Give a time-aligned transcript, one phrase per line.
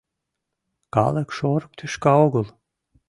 [0.95, 2.45] Калык— шорык тӱшка огыл.